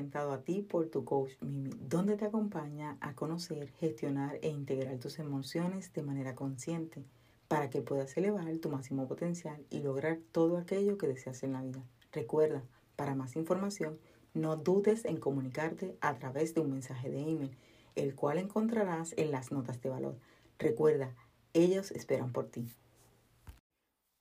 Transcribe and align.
presentado 0.00 0.32
a 0.32 0.40
ti 0.40 0.62
por 0.62 0.88
tu 0.88 1.04
coach 1.04 1.32
Mimi, 1.42 1.72
donde 1.78 2.16
te 2.16 2.24
acompaña 2.24 2.96
a 3.02 3.14
conocer, 3.14 3.68
gestionar 3.80 4.38
e 4.40 4.48
integrar 4.48 4.96
tus 4.96 5.18
emociones 5.18 5.92
de 5.92 6.02
manera 6.02 6.34
consciente 6.34 7.04
para 7.48 7.68
que 7.68 7.82
puedas 7.82 8.16
elevar 8.16 8.56
tu 8.56 8.70
máximo 8.70 9.06
potencial 9.06 9.62
y 9.68 9.80
lograr 9.80 10.18
todo 10.32 10.56
aquello 10.56 10.96
que 10.96 11.06
deseas 11.06 11.42
en 11.42 11.52
la 11.52 11.60
vida. 11.60 11.82
Recuerda, 12.12 12.62
para 12.96 13.14
más 13.14 13.36
información, 13.36 13.98
no 14.32 14.56
dudes 14.56 15.04
en 15.04 15.18
comunicarte 15.18 15.94
a 16.00 16.16
través 16.16 16.54
de 16.54 16.62
un 16.62 16.72
mensaje 16.72 17.10
de 17.10 17.20
email, 17.20 17.58
el 17.94 18.14
cual 18.14 18.38
encontrarás 18.38 19.12
en 19.18 19.30
las 19.30 19.52
notas 19.52 19.82
de 19.82 19.90
valor. 19.90 20.16
Recuerda, 20.58 21.14
ellos 21.52 21.90
esperan 21.90 22.32
por 22.32 22.46
ti. 22.46 22.72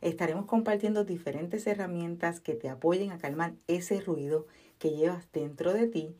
Estaremos 0.00 0.46
compartiendo 0.46 1.04
diferentes 1.04 1.66
herramientas 1.66 2.40
que 2.40 2.54
te 2.54 2.70
apoyen 2.70 3.12
a 3.12 3.18
calmar 3.18 3.54
ese 3.66 4.00
ruido 4.00 4.46
que 4.78 4.90
llevas 4.90 5.30
dentro 5.32 5.74
de 5.74 5.86
ti 5.86 6.16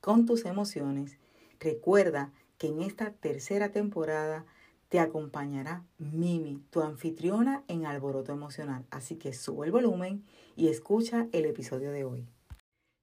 con 0.00 0.26
tus 0.26 0.44
emociones. 0.44 1.18
Recuerda 1.60 2.32
que 2.58 2.66
en 2.68 2.82
esta 2.82 3.12
tercera 3.12 3.70
temporada 3.70 4.46
te 4.88 4.98
acompañará 4.98 5.84
Mimi, 5.98 6.60
tu 6.70 6.80
anfitriona 6.80 7.62
en 7.68 7.86
Alboroto 7.86 8.32
Emocional. 8.32 8.84
Así 8.90 9.14
que 9.14 9.32
sube 9.32 9.66
el 9.66 9.72
volumen 9.72 10.24
y 10.56 10.68
escucha 10.68 11.28
el 11.30 11.46
episodio 11.46 11.92
de 11.92 12.04
hoy. 12.04 12.26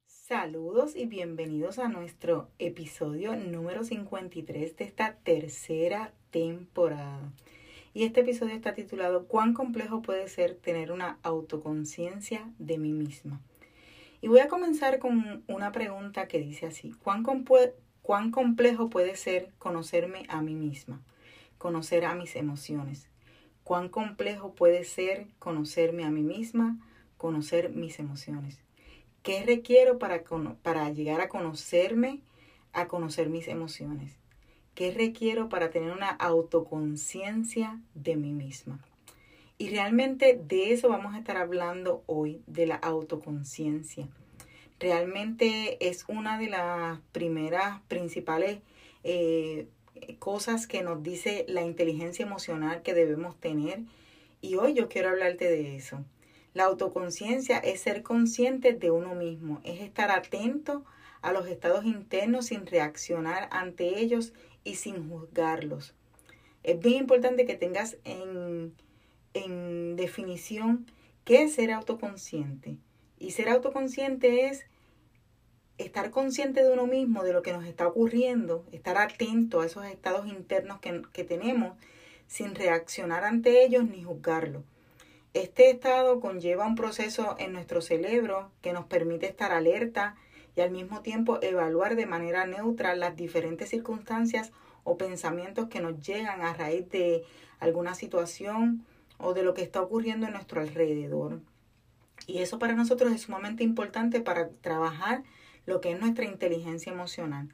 Saludos 0.06 0.98
y 0.98 1.06
bienvenidos 1.06 1.80
a 1.80 1.88
nuestro 1.88 2.50
episodio 2.60 3.38
número 3.38 3.86
53 3.86 4.76
de 4.76 4.84
esta 4.84 5.16
tercera 5.24 6.14
temporada. 6.32 7.32
Y 7.98 8.04
este 8.04 8.20
episodio 8.22 8.54
está 8.54 8.76
titulado 8.76 9.26
¿Cuán 9.26 9.56
complejo 9.56 10.04
puede 10.04 10.28
ser 10.28 10.54
tener 10.54 10.92
una 10.92 11.18
autoconciencia 11.24 12.48
de 12.60 12.78
mí 12.78 12.94
misma? 12.94 13.42
Y 14.22 14.28
voy 14.28 14.40
a 14.40 14.48
comenzar 14.48 15.00
con 15.00 15.44
una 15.48 15.72
pregunta 15.72 16.28
que 16.28 16.38
dice 16.38 16.68
así, 16.68 16.92
¿cuán, 16.92 17.24
¿cuán 18.04 18.30
complejo 18.30 18.92
puede 18.92 19.16
ser 19.16 19.50
conocerme 19.58 20.28
a 20.30 20.44
mí 20.44 20.54
misma? 20.54 21.02
Conocer 21.58 22.06
a 22.06 22.14
mis 22.14 22.36
emociones. 22.36 23.10
¿Cuán 23.64 23.90
complejo 23.90 24.54
puede 24.54 24.84
ser 24.84 25.26
conocerme 25.40 26.06
a 26.06 26.12
mí 26.12 26.22
misma? 26.22 26.78
Conocer 27.18 27.72
mis 27.72 27.98
emociones. 27.98 28.60
¿Qué 29.24 29.44
requiero 29.44 29.98
para 29.98 30.90
llegar 30.92 31.22
a 31.22 31.30
conocerme, 31.30 32.22
a 32.74 32.88
conocer 32.88 33.28
mis 33.30 33.48
emociones? 33.48 34.20
¿Qué 34.78 34.92
requiero 34.92 35.50
para 35.50 35.72
tener 35.72 35.92
una 35.92 36.12
autoconciencia 36.12 37.82
de 37.96 38.16
mí 38.16 38.32
misma? 38.32 38.80
Y 39.58 39.70
realmente 39.70 40.40
de 40.48 40.72
eso 40.72 40.88
vamos 40.88 41.16
a 41.16 41.18
estar 41.18 41.36
hablando 41.36 42.04
hoy, 42.06 42.44
de 42.46 42.68
la 42.68 42.76
autoconciencia. 42.76 44.08
Realmente 44.80 45.90
es 45.90 46.06
una 46.08 46.38
de 46.38 46.52
las 46.52 47.00
primeras 47.12 47.82
principales 47.88 48.60
eh, 49.04 49.66
cosas 50.20 50.68
que 50.68 50.84
nos 50.84 51.02
dice 51.02 51.46
la 51.48 51.64
inteligencia 51.64 52.24
emocional 52.24 52.84
que 52.84 52.94
debemos 52.94 53.36
tener. 53.40 53.80
Y 54.42 54.58
hoy 54.58 54.76
yo 54.76 54.90
quiero 54.90 55.10
hablarte 55.10 55.50
de 55.50 55.76
eso. 55.76 56.06
La 56.58 56.64
autoconciencia 56.64 57.60
es 57.60 57.82
ser 57.82 58.02
consciente 58.02 58.74
de 58.74 58.90
uno 58.90 59.14
mismo, 59.14 59.62
es 59.64 59.80
estar 59.80 60.10
atento 60.10 60.86
a 61.22 61.32
los 61.32 61.46
estados 61.46 61.86
internos 61.86 62.48
sin 62.48 62.66
reaccionar 62.66 63.48
ante 63.52 64.00
ellos 64.00 64.34
y 64.64 64.74
sin 64.74 65.08
juzgarlos. 65.08 65.94
Es 66.64 66.80
bien 66.80 66.96
importante 66.96 67.46
que 67.46 67.54
tengas 67.54 67.98
en, 68.06 68.74
en 69.36 69.96
definición 69.98 70.90
qué 71.26 71.44
es 71.44 71.54
ser 71.54 71.72
autoconsciente. 71.72 72.80
Y 73.20 73.34
ser 73.34 73.50
autoconsciente 73.50 74.48
es 74.48 74.66
estar 75.78 76.10
consciente 76.10 76.64
de 76.64 76.74
uno 76.74 76.88
mismo, 76.88 77.24
de 77.24 77.34
lo 77.34 77.44
que 77.44 77.54
nos 77.54 77.66
está 77.66 77.88
ocurriendo, 77.88 78.66
estar 78.72 78.98
atento 78.98 79.62
a 79.62 79.68
esos 79.68 79.86
estados 79.86 80.26
internos 80.26 80.80
que, 80.80 81.04
que 81.14 81.24
tenemos 81.24 81.78
sin 82.26 82.56
reaccionar 82.56 83.26
ante 83.26 83.64
ellos 83.64 83.86
ni 83.88 84.02
juzgarlos. 84.02 84.64
Este 85.34 85.70
estado 85.70 86.20
conlleva 86.20 86.66
un 86.66 86.76
proceso 86.76 87.36
en 87.40 87.54
nuestro 87.54 87.82
cerebro 87.82 88.52
que 88.62 88.74
nos 88.74 88.86
permite 88.86 89.28
estar 89.28 89.52
alerta 89.52 90.16
y 90.56 90.62
al 90.62 90.72
mismo 90.72 91.02
tiempo 91.02 91.40
evaluar 91.42 91.96
de 91.96 92.08
manera 92.08 92.48
neutra 92.48 92.96
las 92.96 93.16
diferentes 93.16 93.70
circunstancias 93.70 94.52
o 94.84 94.98
pensamientos 94.98 95.68
que 95.68 95.82
nos 95.82 96.00
llegan 96.00 96.42
a 96.42 96.54
raíz 96.54 96.90
de 96.90 97.24
alguna 97.60 97.94
situación 97.94 98.86
o 99.18 99.34
de 99.34 99.44
lo 99.44 99.54
que 99.54 99.62
está 99.62 99.82
ocurriendo 99.82 100.26
en 100.26 100.34
nuestro 100.34 100.62
alrededor. 100.62 101.42
Y 102.26 102.40
eso 102.40 102.58
para 102.58 102.74
nosotros 102.74 103.12
es 103.12 103.22
sumamente 103.22 103.64
importante 103.64 104.22
para 104.22 104.50
trabajar 104.50 105.24
lo 105.66 105.82
que 105.82 105.92
es 105.92 106.00
nuestra 106.00 106.26
inteligencia 106.26 106.92
emocional. 106.92 107.50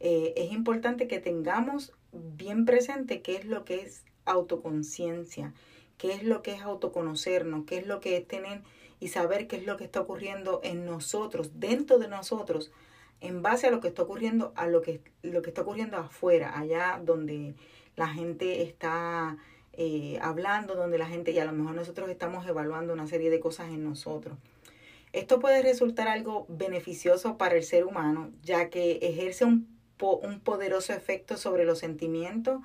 Eh, 0.00 0.32
es 0.36 0.52
importante 0.52 1.08
que 1.08 1.20
tengamos 1.20 1.92
bien 2.12 2.64
presente 2.64 3.20
qué 3.20 3.36
es 3.36 3.44
lo 3.44 3.64
que 3.64 3.82
es 3.82 4.04
autoconciencia, 4.24 5.52
qué 5.98 6.12
es 6.12 6.22
lo 6.22 6.42
que 6.42 6.52
es 6.52 6.62
autoconocernos, 6.62 7.64
qué 7.66 7.78
es 7.78 7.86
lo 7.86 8.00
que 8.00 8.16
es 8.16 8.26
tener 8.26 8.62
y 9.00 9.08
saber 9.08 9.46
qué 9.46 9.56
es 9.56 9.66
lo 9.66 9.76
que 9.76 9.84
está 9.84 10.00
ocurriendo 10.00 10.60
en 10.62 10.86
nosotros, 10.86 11.52
dentro 11.54 11.98
de 11.98 12.08
nosotros, 12.08 12.70
en 13.20 13.42
base 13.42 13.66
a 13.66 13.70
lo 13.70 13.80
que 13.80 13.88
está 13.88 14.02
ocurriendo, 14.02 14.52
a 14.56 14.66
lo 14.66 14.82
que, 14.82 15.00
lo 15.22 15.42
que 15.42 15.50
está 15.50 15.62
ocurriendo 15.62 15.96
afuera, 15.96 16.58
allá 16.58 17.00
donde 17.02 17.54
la 17.96 18.08
gente 18.08 18.62
está 18.62 19.36
eh, 19.72 20.18
hablando, 20.22 20.74
donde 20.74 20.98
la 20.98 21.06
gente, 21.06 21.32
y 21.32 21.38
a 21.38 21.44
lo 21.44 21.52
mejor 21.52 21.74
nosotros 21.74 22.08
estamos 22.10 22.46
evaluando 22.46 22.92
una 22.92 23.06
serie 23.06 23.30
de 23.30 23.40
cosas 23.40 23.68
en 23.68 23.84
nosotros. 23.84 24.38
Esto 25.12 25.40
puede 25.40 25.62
resultar 25.62 26.08
algo 26.08 26.46
beneficioso 26.48 27.38
para 27.38 27.56
el 27.56 27.62
ser 27.62 27.84
humano, 27.84 28.30
ya 28.42 28.68
que 28.68 28.98
ejerce 29.02 29.44
un, 29.44 29.66
un 30.00 30.40
poderoso 30.40 30.92
efecto 30.92 31.36
sobre 31.36 31.64
los 31.64 31.78
sentimientos 31.78 32.60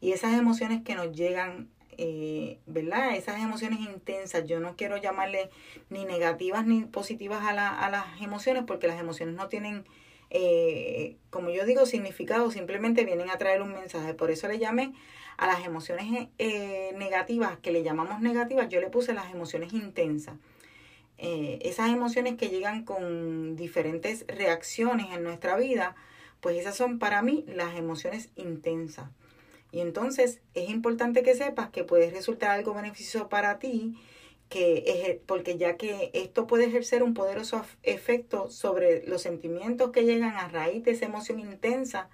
y 0.00 0.12
esas 0.12 0.38
emociones 0.38 0.82
que 0.82 0.94
nos 0.94 1.12
llegan 1.12 1.68
eh, 1.98 2.58
¿verdad? 2.66 3.16
Esas 3.16 3.40
emociones 3.40 3.80
intensas, 3.80 4.46
yo 4.46 4.60
no 4.60 4.76
quiero 4.76 4.96
llamarle 4.96 5.50
ni 5.88 6.04
negativas 6.04 6.66
ni 6.66 6.84
positivas 6.84 7.44
a, 7.44 7.52
la, 7.52 7.68
a 7.68 7.90
las 7.90 8.20
emociones 8.20 8.64
porque 8.66 8.86
las 8.86 9.00
emociones 9.00 9.34
no 9.34 9.48
tienen, 9.48 9.84
eh, 10.30 11.16
como 11.30 11.50
yo 11.50 11.64
digo, 11.64 11.86
significado, 11.86 12.50
simplemente 12.50 13.04
vienen 13.04 13.30
a 13.30 13.38
traer 13.38 13.62
un 13.62 13.72
mensaje. 13.72 14.14
Por 14.14 14.30
eso 14.30 14.48
le 14.48 14.58
llamé 14.58 14.92
a 15.36 15.46
las 15.46 15.64
emociones 15.64 16.28
eh, 16.38 16.92
negativas, 16.96 17.58
que 17.58 17.72
le 17.72 17.82
llamamos 17.82 18.20
negativas, 18.20 18.68
yo 18.68 18.80
le 18.80 18.90
puse 18.90 19.14
las 19.14 19.32
emociones 19.32 19.72
intensas. 19.72 20.36
esas 21.18 21.90
emociones 21.90 22.36
que 22.36 22.48
llegan 22.48 22.84
con 22.84 23.56
diferentes 23.56 24.24
reacciones 24.26 25.08
en 25.12 25.22
nuestra 25.22 25.56
vida, 25.56 25.94
pues 26.40 26.56
esas 26.56 26.76
son 26.76 26.98
para 26.98 27.22
mí 27.22 27.44
las 27.46 27.74
emociones 27.76 28.30
intensas. 28.36 29.10
Y 29.72 29.80
entonces 29.80 30.40
es 30.54 30.68
importante 30.68 31.22
que 31.22 31.34
sepas 31.34 31.70
que 31.70 31.84
puede 31.84 32.10
resultar 32.10 32.50
algo 32.50 32.74
beneficioso 32.74 33.28
para 33.28 33.58
ti, 33.58 33.94
que 34.48 35.22
porque 35.26 35.56
ya 35.58 35.76
que 35.76 36.10
esto 36.12 36.46
puede 36.46 36.64
ejercer 36.64 37.02
un 37.02 37.14
poderoso 37.14 37.64
efecto 37.84 38.50
sobre 38.50 39.06
los 39.06 39.22
sentimientos 39.22 39.90
que 39.90 40.04
llegan 40.04 40.36
a 40.36 40.48
raíz 40.48 40.82
de 40.84 40.90
esa 40.90 41.06
emoción 41.06 41.38
intensa 41.38 42.08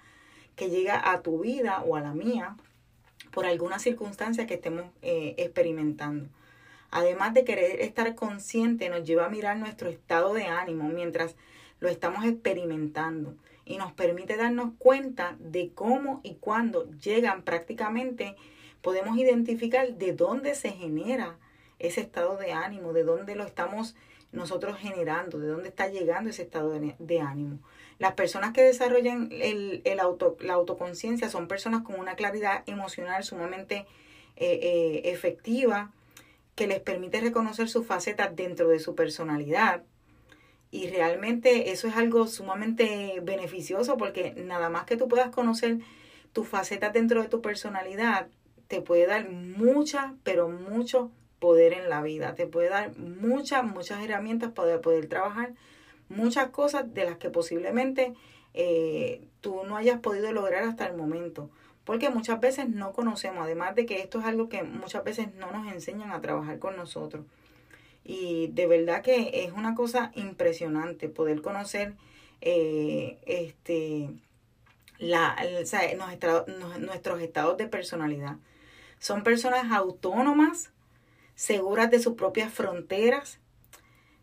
que 0.55 0.69
llega 0.69 1.11
a 1.11 1.21
tu 1.21 1.39
vida 1.39 1.81
o 1.81 1.95
a 1.95 2.01
la 2.01 2.13
mía 2.13 2.57
por 3.31 3.45
alguna 3.45 3.79
circunstancia 3.79 4.45
que 4.45 4.55
estemos 4.55 4.85
eh, 5.01 5.33
experimentando. 5.37 6.29
Además 6.89 7.33
de 7.33 7.43
querer 7.43 7.81
estar 7.81 8.15
consciente, 8.15 8.89
nos 8.89 9.03
lleva 9.03 9.25
a 9.25 9.29
mirar 9.29 9.57
nuestro 9.57 9.89
estado 9.89 10.33
de 10.33 10.45
ánimo 10.45 10.87
mientras 10.89 11.35
lo 11.79 11.89
estamos 11.89 12.25
experimentando 12.25 13.35
y 13.67 13.77
nos 13.77 13.91
permite 13.93 14.37
darnos 14.37 14.71
cuenta 14.77 15.35
de 15.39 15.71
cómo 15.73 16.21
y 16.23 16.35
cuándo 16.35 16.89
llegan 16.91 17.43
prácticamente, 17.43 18.35
podemos 18.81 19.17
identificar 19.17 19.93
de 19.93 20.13
dónde 20.13 20.55
se 20.55 20.71
genera 20.71 21.37
ese 21.79 22.01
estado 22.01 22.37
de 22.37 22.53
ánimo, 22.53 22.93
de 22.93 23.03
dónde 23.03 23.35
lo 23.35 23.43
estamos 23.43 23.95
nosotros 24.31 24.77
generando, 24.77 25.39
de 25.39 25.47
dónde 25.47 25.69
está 25.69 25.87
llegando 25.87 26.29
ese 26.29 26.43
estado 26.43 26.71
de, 26.71 27.19
ánimo. 27.19 27.59
Las 27.99 28.13
personas 28.13 28.53
que 28.53 28.61
desarrollan 28.61 29.29
el, 29.31 29.81
el 29.85 29.99
auto, 29.99 30.37
la 30.39 30.53
autoconciencia 30.53 31.29
son 31.29 31.47
personas 31.47 31.83
con 31.83 31.99
una 31.99 32.15
claridad 32.15 32.63
emocional 32.67 33.23
sumamente 33.23 33.85
eh, 34.35 34.59
eh, 34.61 35.01
efectiva, 35.11 35.91
que 36.55 36.67
les 36.67 36.79
permite 36.79 37.21
reconocer 37.21 37.69
sus 37.69 37.85
facetas 37.85 38.35
dentro 38.35 38.67
de 38.67 38.79
su 38.79 38.95
personalidad, 38.95 39.83
Y 40.69 40.89
realmente 40.89 41.71
eso 41.71 41.87
es 41.87 41.95
algo 41.95 42.27
sumamente 42.27 43.19
beneficioso 43.21 43.97
porque 43.97 44.33
nada 44.35 44.69
más 44.69 44.85
que 44.85 44.97
tú 44.97 45.07
puedas 45.07 45.29
conocer 45.29 45.79
tus 46.33 46.47
facetas 46.47 46.93
dentro 46.93 47.21
de 47.21 47.29
tu 47.29 47.41
personalidad, 47.41 48.27
te 48.67 48.81
puede 48.81 49.07
dar 49.07 49.29
mucha, 49.29 50.15
pero 50.23 50.49
mucho 50.49 51.11
poder 51.39 51.73
en 51.73 51.89
la 51.89 52.01
vida. 52.01 52.35
Te 52.35 52.47
puede 52.47 52.69
dar 52.69 52.97
muchas, 52.97 53.63
muchas 53.63 54.03
herramientas 54.03 54.51
para 54.51 54.81
poder 54.81 55.07
trabajar 55.07 55.53
muchas 56.09 56.49
cosas 56.49 56.93
de 56.93 57.05
las 57.05 57.17
que 57.17 57.29
posiblemente 57.29 58.13
eh, 58.53 59.21
tú 59.41 59.63
no 59.65 59.77
hayas 59.77 59.99
podido 59.99 60.31
lograr 60.31 60.63
hasta 60.63 60.87
el 60.87 60.95
momento. 60.95 61.49
Porque 61.83 62.09
muchas 62.09 62.41
veces 62.41 62.67
no 62.67 62.91
conocemos, 62.91 63.43
además 63.43 63.75
de 63.75 63.85
que 63.85 64.01
esto 64.01 64.19
es 64.19 64.25
algo 64.25 64.49
que 64.49 64.63
muchas 64.63 65.03
veces 65.05 65.33
no 65.35 65.51
nos 65.51 65.71
enseñan 65.71 66.11
a 66.11 66.19
trabajar 66.19 66.59
con 66.59 66.75
nosotros. 66.75 67.25
Y 68.07 68.47
de 68.47 68.67
verdad 68.67 69.03
que 69.03 69.43
es 69.43 69.51
una 69.51 69.75
cosa 69.75 70.11
impresionante 70.15 71.09
poder 71.09 71.41
conocer 71.41 71.93
eh, 72.39 73.17
este, 73.25 74.09
la, 74.97 75.35
nuestros 76.79 77.21
estados 77.21 77.57
de 77.57 77.67
personalidad. 77.67 78.37
Son 78.99 79.23
personas 79.23 79.71
autónomas, 79.71 80.71
seguras 81.35 81.91
de 81.91 81.99
sus 81.99 82.15
propias 82.15 82.51
fronteras, 82.51 83.39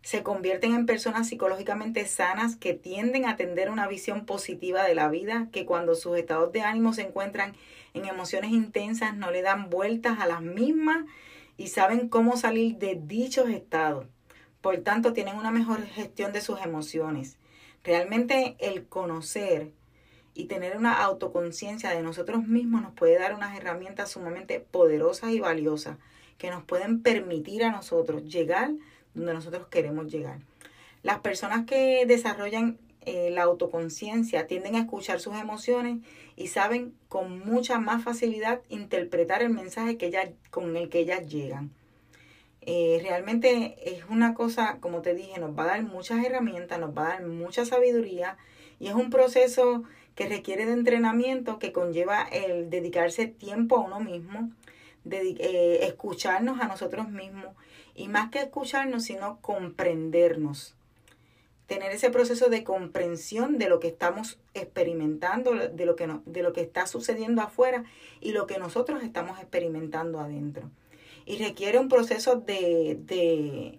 se 0.04 0.22
convierten 0.22 0.74
en 0.74 0.84
personas 0.84 1.28
psicológicamente 1.28 2.04
sanas 2.06 2.56
que 2.56 2.74
tienden 2.74 3.24
a 3.24 3.36
tener 3.36 3.70
una 3.70 3.88
visión 3.88 4.26
positiva 4.26 4.84
de 4.84 4.94
la 4.94 5.08
vida, 5.08 5.48
que 5.50 5.64
cuando 5.64 5.94
sus 5.94 6.18
estados 6.18 6.52
de 6.52 6.60
ánimo 6.60 6.92
se 6.92 7.02
encuentran 7.02 7.54
en 7.94 8.04
emociones 8.04 8.50
intensas 8.50 9.16
no 9.16 9.30
le 9.30 9.40
dan 9.40 9.70
vueltas 9.70 10.18
a 10.20 10.26
las 10.26 10.42
mismas 10.42 11.04
y 11.56 11.68
saben 11.68 12.08
cómo 12.08 12.36
salir 12.36 12.76
de 12.78 13.00
dichos 13.00 13.48
estados. 13.48 14.06
Por 14.60 14.78
tanto, 14.78 15.12
tienen 15.12 15.36
una 15.36 15.50
mejor 15.50 15.82
gestión 15.82 16.32
de 16.32 16.40
sus 16.40 16.60
emociones. 16.60 17.38
Realmente 17.82 18.56
el 18.58 18.86
conocer 18.86 19.72
y 20.34 20.46
tener 20.46 20.76
una 20.76 21.02
autoconciencia 21.04 21.90
de 21.90 22.02
nosotros 22.02 22.46
mismos 22.46 22.82
nos 22.82 22.94
puede 22.94 23.18
dar 23.18 23.34
unas 23.34 23.56
herramientas 23.56 24.10
sumamente 24.10 24.58
poderosas 24.60 25.30
y 25.30 25.40
valiosas 25.40 25.98
que 26.38 26.50
nos 26.50 26.64
pueden 26.64 27.02
permitir 27.02 27.62
a 27.62 27.70
nosotros 27.70 28.24
llegar 28.24 28.72
donde 29.14 29.34
nosotros 29.34 29.68
queremos 29.68 30.10
llegar. 30.10 30.40
Las 31.02 31.20
personas 31.20 31.66
que 31.66 32.04
desarrollan 32.06 32.78
eh, 33.06 33.30
la 33.30 33.42
autoconciencia 33.42 34.46
tienden 34.46 34.76
a 34.76 34.80
escuchar 34.80 35.20
sus 35.20 35.34
emociones 35.36 35.98
y 36.36 36.48
saben 36.48 36.94
con 37.08 37.38
mucha 37.40 37.78
más 37.78 38.02
facilidad 38.04 38.60
interpretar 38.68 39.42
el 39.42 39.50
mensaje 39.50 39.96
que 39.96 40.06
ella, 40.06 40.32
con 40.50 40.76
el 40.76 40.88
que 40.88 41.00
ellas 41.00 41.26
llegan. 41.28 41.70
Eh, 42.62 42.98
realmente 43.02 43.76
es 43.84 44.04
una 44.08 44.34
cosa, 44.34 44.78
como 44.80 45.02
te 45.02 45.14
dije, 45.14 45.38
nos 45.38 45.56
va 45.56 45.64
a 45.64 45.66
dar 45.66 45.82
muchas 45.82 46.24
herramientas, 46.24 46.80
nos 46.80 46.96
va 46.96 47.06
a 47.06 47.08
dar 47.14 47.26
mucha 47.26 47.66
sabiduría 47.66 48.38
y 48.80 48.88
es 48.88 48.94
un 48.94 49.10
proceso 49.10 49.84
que 50.14 50.28
requiere 50.28 50.64
de 50.64 50.72
entrenamiento 50.72 51.58
que 51.58 51.72
conlleva 51.72 52.22
el 52.22 52.70
dedicarse 52.70 53.26
tiempo 53.26 53.76
a 53.76 53.80
uno 53.80 54.00
mismo, 54.00 54.50
eh, 55.10 55.80
escucharnos 55.82 56.60
a 56.60 56.68
nosotros 56.68 57.10
mismos 57.10 57.54
y 57.94 58.08
más 58.08 58.30
que 58.30 58.40
escucharnos, 58.40 59.04
sino 59.04 59.38
comprendernos. 59.42 60.74
Tener 61.66 61.92
ese 61.92 62.10
proceso 62.10 62.48
de 62.50 62.62
comprensión 62.62 63.58
de 63.58 63.68
lo 63.68 63.80
que 63.80 63.88
estamos 63.88 64.38
experimentando, 64.52 65.54
de 65.54 65.86
lo 65.86 65.96
que, 65.96 66.06
no, 66.06 66.22
de 66.26 66.42
lo 66.42 66.52
que 66.52 66.60
está 66.60 66.86
sucediendo 66.86 67.40
afuera 67.40 67.84
y 68.20 68.32
lo 68.32 68.46
que 68.46 68.58
nosotros 68.58 69.02
estamos 69.02 69.38
experimentando 69.38 70.20
adentro. 70.20 70.70
Y 71.24 71.38
requiere 71.38 71.78
un 71.78 71.88
proceso 71.88 72.36
de, 72.36 72.98
de, 73.00 73.78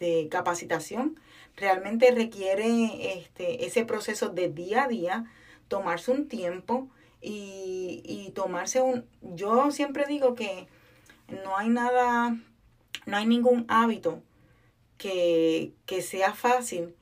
de 0.00 0.28
capacitación. 0.30 1.20
Realmente 1.56 2.10
requiere 2.10 3.18
este, 3.18 3.66
ese 3.66 3.84
proceso 3.84 4.30
de 4.30 4.48
día 4.48 4.84
a 4.84 4.88
día, 4.88 5.26
tomarse 5.68 6.10
un 6.10 6.28
tiempo 6.28 6.88
y, 7.20 8.02
y 8.04 8.30
tomarse 8.30 8.80
un... 8.80 9.04
Yo 9.20 9.70
siempre 9.70 10.06
digo 10.06 10.34
que 10.34 10.66
no 11.44 11.56
hay 11.56 11.68
nada 11.68 12.36
no 13.06 13.16
hay 13.16 13.26
ningún 13.26 13.64
hábito 13.68 14.22
que, 15.02 16.02
sea 16.02 16.34
fácil. 16.34 16.94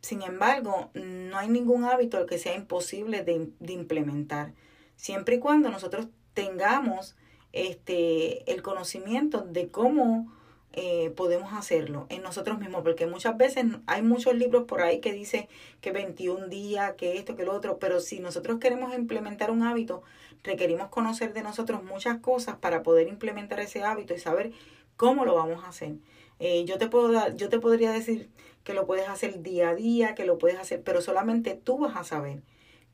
Sin 0.00 0.22
embargo, 0.22 0.90
no 0.94 1.38
hay 1.38 1.48
ningún 1.48 1.84
hábito 1.84 2.26
que 2.26 2.38
sea 2.38 2.54
imposible 2.54 3.22
de, 3.22 3.72
implementar. 3.72 4.52
Siempre 4.96 5.36
y 5.36 5.38
cuando 5.38 5.70
nosotros 5.70 6.08
tengamos 6.34 7.16
este, 7.52 8.50
el 8.52 8.62
conocimiento 8.62 9.42
de 9.42 9.68
cómo 9.68 10.32
eh, 10.72 11.12
podemos 11.16 11.52
hacerlo 11.52 12.06
en 12.08 12.22
nosotros 12.22 12.58
mismos, 12.58 12.82
porque 12.82 13.06
muchas 13.06 13.36
veces 13.36 13.64
hay 13.86 14.02
muchos 14.02 14.34
libros 14.34 14.64
por 14.64 14.82
ahí 14.82 15.00
que 15.00 15.12
dice 15.12 15.48
que 15.80 15.92
21 15.92 16.48
días, 16.48 16.94
que 16.94 17.16
esto, 17.16 17.36
que 17.36 17.44
lo 17.44 17.54
otro, 17.54 17.78
pero 17.78 18.00
si 18.00 18.18
nosotros 18.18 18.58
queremos 18.58 18.92
implementar 18.94 19.52
un 19.52 19.62
hábito, 19.62 20.02
requerimos 20.42 20.88
conocer 20.88 21.32
de 21.32 21.44
nosotros 21.44 21.84
muchas 21.84 22.18
cosas 22.18 22.56
para 22.56 22.82
poder 22.82 23.06
implementar 23.06 23.60
ese 23.60 23.84
hábito 23.84 24.14
y 24.14 24.18
saber 24.18 24.52
¿Cómo 24.96 25.24
lo 25.24 25.34
vamos 25.34 25.64
a 25.64 25.68
hacer? 25.68 25.94
Eh, 26.38 26.64
yo, 26.64 26.78
te 26.78 26.88
puedo 26.88 27.12
dar, 27.12 27.36
yo 27.36 27.48
te 27.48 27.58
podría 27.58 27.92
decir 27.92 28.30
que 28.64 28.74
lo 28.74 28.86
puedes 28.86 29.08
hacer 29.08 29.42
día 29.42 29.70
a 29.70 29.74
día, 29.74 30.14
que 30.14 30.24
lo 30.24 30.38
puedes 30.38 30.58
hacer, 30.58 30.82
pero 30.82 31.00
solamente 31.00 31.54
tú 31.54 31.78
vas 31.78 31.96
a 31.96 32.04
saber 32.04 32.42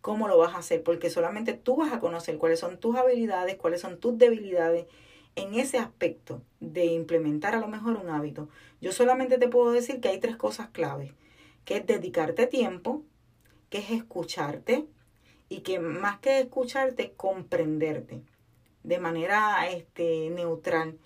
cómo 0.00 0.28
lo 0.28 0.38
vas 0.38 0.54
a 0.54 0.58
hacer, 0.58 0.82
porque 0.82 1.10
solamente 1.10 1.54
tú 1.54 1.76
vas 1.76 1.92
a 1.92 2.00
conocer 2.00 2.38
cuáles 2.38 2.60
son 2.60 2.78
tus 2.78 2.96
habilidades, 2.96 3.56
cuáles 3.56 3.80
son 3.80 3.98
tus 3.98 4.18
debilidades 4.18 4.86
en 5.36 5.54
ese 5.54 5.78
aspecto 5.78 6.42
de 6.58 6.86
implementar 6.86 7.54
a 7.54 7.60
lo 7.60 7.68
mejor 7.68 7.96
un 7.96 8.10
hábito. 8.10 8.48
Yo 8.80 8.92
solamente 8.92 9.38
te 9.38 9.48
puedo 9.48 9.72
decir 9.72 10.00
que 10.00 10.08
hay 10.08 10.18
tres 10.18 10.36
cosas 10.36 10.68
claves, 10.70 11.12
que 11.64 11.76
es 11.76 11.86
dedicarte 11.86 12.46
tiempo, 12.46 13.04
que 13.68 13.78
es 13.78 13.90
escucharte 13.90 14.86
y 15.48 15.60
que 15.60 15.78
más 15.78 16.18
que 16.18 16.40
escucharte, 16.40 17.12
comprenderte 17.16 18.22
de 18.82 18.98
manera 18.98 19.68
este, 19.70 20.30
neutral 20.30 20.98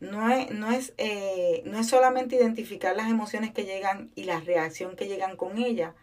no 0.00 0.30
es, 0.30 0.50
no 0.50 0.70
es, 0.70 0.94
eh, 0.98 1.62
no 1.66 1.78
es 1.78 1.88
solamente 1.88 2.36
identificar 2.36 2.94
las 2.96 3.10
emociones 3.10 3.52
que 3.52 3.64
llegan 3.64 4.10
y 4.14 4.24
la 4.24 4.40
reacción 4.40 4.96
que 4.96 5.08
llegan 5.08 5.36
con 5.36 5.58
ellas, 5.58 5.94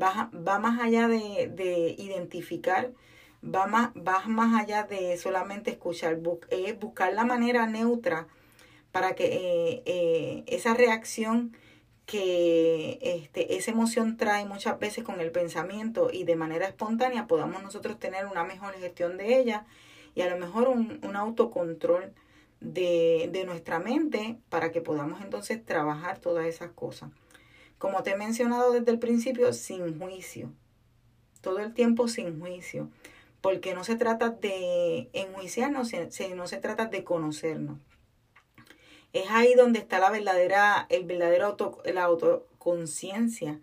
va, 0.00 0.30
va 0.34 0.58
más 0.58 0.80
allá 0.80 1.08
de, 1.08 1.50
de 1.54 1.94
identificar, 1.98 2.92
va 3.42 3.66
más, 3.66 3.90
más 4.26 4.60
allá 4.60 4.84
de 4.84 5.16
solamente 5.16 5.70
escuchar, 5.70 6.18
es 6.50 6.78
buscar 6.78 7.12
la 7.14 7.24
manera 7.24 7.66
neutra 7.66 8.26
para 8.92 9.14
que 9.14 9.26
eh, 9.26 9.82
eh, 9.86 10.44
esa 10.46 10.74
reacción 10.74 11.56
que 12.06 12.98
este, 13.02 13.56
esa 13.56 13.70
emoción 13.70 14.16
trae 14.16 14.46
muchas 14.46 14.78
veces 14.78 15.04
con 15.04 15.20
el 15.20 15.30
pensamiento 15.30 16.10
y 16.10 16.24
de 16.24 16.36
manera 16.36 16.66
espontánea 16.66 17.26
podamos 17.26 17.62
nosotros 17.62 17.98
tener 17.98 18.26
una 18.26 18.44
mejor 18.44 18.74
gestión 18.74 19.18
de 19.18 19.38
ella 19.38 19.66
y 20.14 20.22
a 20.22 20.30
lo 20.30 20.38
mejor 20.38 20.68
un, 20.68 21.00
un 21.02 21.16
autocontrol 21.16 22.14
de, 22.60 23.28
de 23.32 23.44
nuestra 23.44 23.78
mente 23.78 24.38
para 24.48 24.72
que 24.72 24.80
podamos 24.80 25.20
entonces 25.22 25.64
trabajar 25.64 26.18
todas 26.18 26.46
esas 26.46 26.70
cosas. 26.72 27.10
Como 27.78 28.02
te 28.02 28.10
he 28.10 28.16
mencionado 28.16 28.72
desde 28.72 28.90
el 28.90 28.98
principio, 28.98 29.52
sin 29.52 29.98
juicio. 29.98 30.52
Todo 31.40 31.60
el 31.60 31.72
tiempo 31.72 32.08
sin 32.08 32.40
juicio. 32.40 32.90
Porque 33.40 33.74
no 33.74 33.84
se 33.84 33.94
trata 33.94 34.30
de 34.30 35.08
enjuiciarnos, 35.12 35.92
no 36.34 36.46
se 36.48 36.56
trata 36.56 36.86
de 36.86 37.04
conocernos. 37.04 37.78
Es 39.12 39.30
ahí 39.30 39.54
donde 39.54 39.78
está 39.78 40.00
la 40.00 40.10
verdadera, 40.10 40.86
el 40.90 41.04
verdadero 41.04 41.46
auto, 41.46 41.80
la 41.84 42.02
autoconciencia 42.02 43.60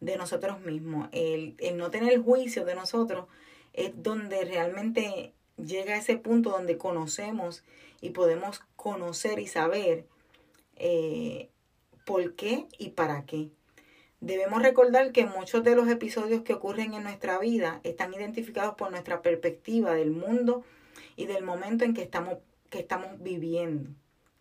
de 0.00 0.16
nosotros 0.18 0.60
mismos. 0.60 1.08
El, 1.12 1.56
el 1.58 1.78
no 1.78 1.90
tener 1.90 2.22
juicio 2.22 2.66
de 2.66 2.74
nosotros 2.74 3.26
es 3.72 3.90
donde 4.02 4.44
realmente 4.44 5.32
llega 5.56 5.94
a 5.94 5.98
ese 5.98 6.16
punto 6.16 6.50
donde 6.50 6.78
conocemos 6.78 7.62
y 8.00 8.10
podemos 8.10 8.62
conocer 8.76 9.38
y 9.38 9.46
saber 9.46 10.06
eh, 10.76 11.48
por 12.04 12.34
qué 12.34 12.66
y 12.78 12.90
para 12.90 13.24
qué. 13.24 13.50
Debemos 14.20 14.62
recordar 14.62 15.12
que 15.12 15.26
muchos 15.26 15.64
de 15.64 15.76
los 15.76 15.88
episodios 15.88 16.42
que 16.42 16.54
ocurren 16.54 16.94
en 16.94 17.02
nuestra 17.02 17.38
vida 17.38 17.80
están 17.84 18.14
identificados 18.14 18.74
por 18.74 18.90
nuestra 18.90 19.20
perspectiva 19.22 19.94
del 19.94 20.10
mundo 20.10 20.64
y 21.16 21.26
del 21.26 21.44
momento 21.44 21.84
en 21.84 21.94
que 21.94 22.02
estamos, 22.02 22.38
que 22.70 22.78
estamos 22.78 23.22
viviendo 23.22 23.90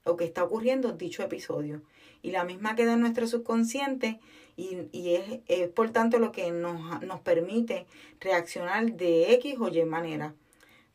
o 0.05 0.17
que 0.17 0.25
está 0.25 0.43
ocurriendo 0.43 0.93
dicho 0.93 1.23
episodio. 1.23 1.81
Y 2.21 2.31
la 2.31 2.45
misma 2.45 2.75
queda 2.75 2.93
en 2.93 3.01
nuestro 3.01 3.27
subconsciente 3.27 4.19
y, 4.55 4.87
y 4.91 5.15
es, 5.15 5.39
es, 5.47 5.67
por 5.69 5.89
tanto 5.91 6.19
lo 6.19 6.31
que 6.31 6.51
nos, 6.51 7.01
nos 7.01 7.19
permite 7.19 7.85
reaccionar 8.21 8.93
de 8.93 9.33
X 9.33 9.55
o 9.59 9.67
Y 9.67 9.83
manera. 9.83 10.33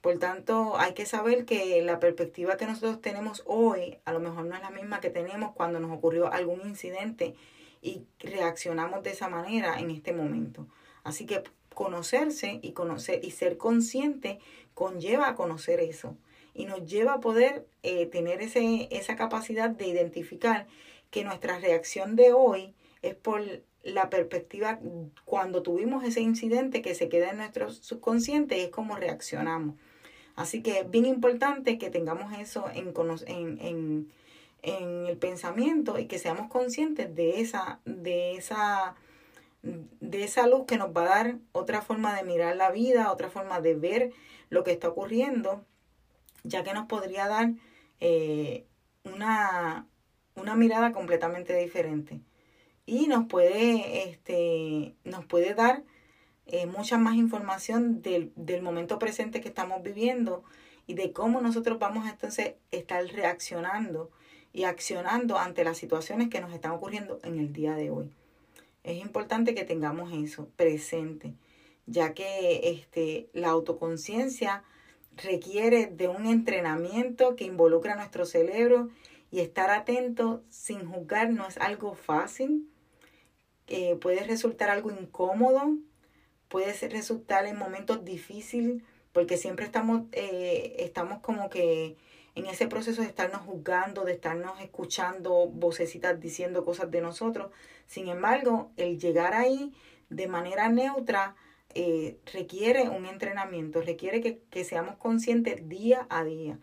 Por 0.01 0.19
tanto, 0.19 0.79
hay 0.79 0.95
que 0.95 1.07
saber 1.07 1.45
que 1.45 1.83
la 1.83 1.99
perspectiva 1.99 2.57
que 2.57 2.67
nosotros 2.67 3.01
tenemos 3.01 3.43
hoy 3.47 3.99
a 4.05 4.13
lo 4.13 4.21
mejor 4.21 4.45
no 4.45 4.55
es 4.55 4.63
la 4.63 4.71
misma 4.71 5.01
que 5.01 5.11
tenemos 5.11 5.53
cuando 5.55 5.81
nos 5.81 5.91
ocurrió 5.91 6.33
algún 6.33 6.61
incidente 6.63 7.35
y 7.83 8.05
reaccionamos 8.21 9.03
de 9.03 9.11
esa 9.11 9.29
manera 9.29 9.81
en 9.81 9.91
este 9.91 10.13
momento. 10.13 10.69
Así 11.03 11.27
que 11.27 11.43
conocerse 11.75 12.61
y 12.63 12.73
conocer 12.73 13.25
y 13.25 13.33
ser 13.33 13.57
consciente 13.57 14.39
conlleva 14.75 15.29
a 15.29 15.35
conocer 15.35 15.81
eso 15.81 16.17
y 16.55 16.67
nos 16.67 16.85
lleva 16.87 17.15
a 17.15 17.21
poder 17.21 17.67
eh, 17.83 18.07
tener 18.07 18.43
ese, 18.43 18.89
esa 18.91 19.17
capacidad 19.17 19.71
de 19.71 19.87
identificar 19.87 20.67
que 21.11 21.25
nuestra 21.25 21.59
reacción 21.59 22.17
de 22.17 22.33
hoy 22.33 22.75
es 23.03 23.15
por 23.15 23.43
la 23.83 24.11
perspectiva 24.11 24.81
cuando 25.25 25.63
tuvimos 25.63 26.05
ese 26.05 26.21
incidente 26.21 26.83
que 26.83 26.95
se 26.95 27.09
queda 27.09 27.31
en 27.31 27.39
nuestro 27.39 27.71
subconsciente 27.71 28.59
y 28.59 28.63
es 28.63 28.71
como 28.71 28.97
reaccionamos. 28.97 29.77
Así 30.39 30.63
que 30.63 30.79
es 30.79 30.89
bien 30.89 31.05
importante 31.05 31.79
que 31.79 31.91
tengamos 31.91 32.33
eso 32.39 32.71
en, 32.73 32.95
en, 33.27 34.09
en, 34.63 35.07
el 35.09 35.17
pensamiento 35.17 35.99
y 35.99 36.07
que 36.07 36.21
seamos 36.21 36.49
conscientes 36.49 37.13
de 37.13 37.41
esa, 37.41 37.81
de 37.85 38.37
esa 38.37 38.95
de 39.63 40.23
esa 40.23 40.47
luz 40.47 40.65
que 40.67 40.77
nos 40.79 40.97
va 40.97 41.03
a 41.03 41.09
dar 41.25 41.39
otra 41.51 41.83
forma 41.83 42.15
de 42.15 42.23
mirar 42.23 42.55
la 42.55 42.71
vida, 42.71 43.11
otra 43.11 43.31
forma 43.31 43.61
de 43.61 43.75
ver 43.75 44.13
lo 44.49 44.63
que 44.63 44.71
está 44.71 44.89
ocurriendo, 44.89 45.65
ya 46.45 46.63
que 46.63 46.73
nos 46.73 46.87
podría 46.87 47.27
dar 47.27 47.55
eh, 47.99 48.65
una, 49.03 49.89
una 50.37 50.55
mirada 50.55 50.93
completamente 50.93 51.57
diferente. 51.57 52.21
Y 52.87 53.09
nos 53.09 53.27
puede, 53.27 54.09
este, 54.09 54.95
nos 55.03 55.25
puede 55.27 55.55
dar 55.55 55.83
eh, 56.49 56.67
mucha 56.67 56.99
más 56.99 57.15
información 57.17 58.03
del, 58.03 58.33
del 58.35 58.63
momento 58.63 58.99
presente 58.99 59.41
que 59.41 59.49
estamos 59.49 59.83
viviendo 59.83 60.43
y 60.87 60.95
de 60.95 61.13
cómo 61.13 61.41
nosotros 61.41 61.79
vamos 61.79 62.07
a 62.07 62.11
entonces 62.11 62.55
estar 62.71 63.05
reaccionando 63.05 64.11
y 64.53 64.65
accionando 64.65 65.39
ante 65.39 65.63
las 65.63 65.77
situaciones 65.77 66.29
que 66.29 66.41
nos 66.41 66.53
están 66.53 66.73
ocurriendo 66.73 67.21
en 67.23 67.39
el 67.39 67.53
día 67.53 67.75
de 67.75 67.91
hoy. 67.91 68.11
Es 68.83 68.99
importante 68.99 69.55
que 69.55 69.65
tengamos 69.65 70.11
eso 70.13 70.49
presente, 70.57 71.35
ya 71.87 72.15
que 72.15 72.71
este, 72.71 73.29
la 73.35 73.51
autoconciencia 73.51 74.65
requiere 75.17 75.87
de 75.87 76.09
un 76.09 76.27
entrenamiento 76.27 77.37
que 77.37 77.45
involucra 77.45 77.93
a 77.93 77.97
nuestro 77.97 78.25
cerebro 78.25 78.89
y 79.31 79.41
estar 79.41 79.71
atento 79.71 80.43
sin 80.49 80.87
juzgar 80.87 81.31
no 81.31 81.47
es 81.47 81.59
algo 81.59 81.95
fácil, 81.95 82.67
eh, 83.67 83.97
puede 83.97 84.25
resultar 84.25 84.71
algo 84.71 84.91
incómodo, 84.91 85.77
puede 86.49 86.73
resultar 86.89 87.47
en 87.47 87.59
momentos 87.59 88.05
difíciles, 88.05 88.83
porque 89.13 89.37
siempre 89.37 89.67
estamos, 89.67 90.03
eh, 90.13 90.77
estamos 90.79 91.21
como 91.21 91.51
que 91.51 91.97
en 92.35 92.47
ese 92.47 92.69
proceso 92.69 93.03
de 93.03 93.09
estarnos 93.09 93.43
juzgando, 93.43 94.05
de 94.05 94.13
estarnos 94.13 94.61
escuchando 94.61 95.49
vocecitas 95.49 96.21
diciendo 96.21 96.65
cosas 96.65 96.91
de 96.91 97.01
nosotros. 97.01 97.51
Sin 97.87 98.09
embargo, 98.09 98.71
el 98.77 98.99
llegar 98.99 99.35
ahí 99.35 99.73
de 100.09 100.29
manera 100.29 100.69
neutra 100.69 101.35
eh, 101.75 102.17
requiere 102.33 102.89
un 102.89 103.07
entrenamiento, 103.07 103.83
requiere 103.83 104.21
que, 104.21 104.41
que, 104.51 104.65
seamos 104.65 104.97
conscientes 104.97 105.69
día 105.69 106.07
a 106.09 106.25
día. 106.25 106.59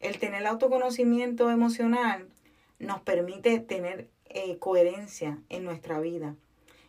El 0.00 0.18
tener 0.18 0.46
autoconocimiento 0.46 1.50
emocional 1.50 2.28
nos 2.78 3.00
permite 3.00 3.60
tener 3.60 4.08
eh, 4.28 4.58
coherencia 4.58 5.38
en 5.48 5.64
nuestra 5.64 6.00
vida. 6.00 6.34